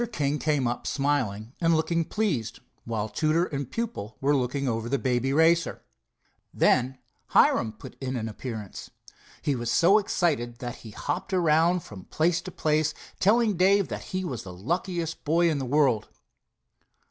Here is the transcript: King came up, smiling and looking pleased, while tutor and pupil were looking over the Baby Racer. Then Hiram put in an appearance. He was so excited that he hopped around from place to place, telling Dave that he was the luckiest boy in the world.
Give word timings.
King 0.11 0.39
came 0.39 0.65
up, 0.67 0.87
smiling 0.87 1.53
and 1.61 1.75
looking 1.77 2.05
pleased, 2.05 2.59
while 2.85 3.07
tutor 3.07 3.45
and 3.45 3.69
pupil 3.69 4.17
were 4.19 4.35
looking 4.35 4.67
over 4.67 4.89
the 4.89 4.97
Baby 4.97 5.31
Racer. 5.31 5.83
Then 6.51 6.97
Hiram 7.27 7.71
put 7.73 7.97
in 8.01 8.15
an 8.15 8.27
appearance. 8.27 8.89
He 9.43 9.55
was 9.55 9.69
so 9.69 9.99
excited 9.99 10.57
that 10.57 10.77
he 10.77 10.89
hopped 10.89 11.33
around 11.33 11.83
from 11.83 12.05
place 12.05 12.41
to 12.41 12.51
place, 12.51 12.95
telling 13.19 13.57
Dave 13.57 13.89
that 13.89 14.05
he 14.05 14.25
was 14.25 14.41
the 14.41 14.53
luckiest 14.53 15.23
boy 15.23 15.47
in 15.51 15.59
the 15.59 15.65
world. 15.65 16.07